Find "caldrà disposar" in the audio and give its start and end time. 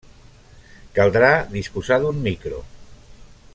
0.99-2.01